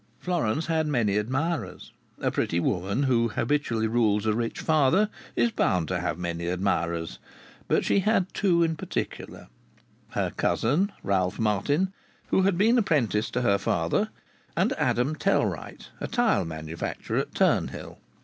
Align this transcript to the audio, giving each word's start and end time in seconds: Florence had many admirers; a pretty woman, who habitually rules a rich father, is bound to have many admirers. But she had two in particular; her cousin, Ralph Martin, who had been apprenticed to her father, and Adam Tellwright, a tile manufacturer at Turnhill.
Florence 0.19 0.65
had 0.65 0.87
many 0.87 1.15
admirers; 1.15 1.91
a 2.21 2.31
pretty 2.31 2.59
woman, 2.59 3.03
who 3.03 3.27
habitually 3.29 3.85
rules 3.85 4.25
a 4.25 4.33
rich 4.33 4.59
father, 4.59 5.09
is 5.35 5.51
bound 5.51 5.87
to 5.87 5.99
have 5.99 6.17
many 6.17 6.47
admirers. 6.47 7.19
But 7.67 7.85
she 7.85 7.99
had 7.99 8.33
two 8.33 8.63
in 8.63 8.75
particular; 8.75 9.47
her 10.13 10.31
cousin, 10.35 10.91
Ralph 11.03 11.37
Martin, 11.37 11.93
who 12.29 12.41
had 12.41 12.57
been 12.57 12.79
apprenticed 12.79 13.33
to 13.33 13.41
her 13.41 13.59
father, 13.59 14.09
and 14.57 14.73
Adam 14.73 15.15
Tellwright, 15.15 15.89
a 15.99 16.07
tile 16.07 16.45
manufacturer 16.45 17.19
at 17.19 17.35
Turnhill. 17.35 17.99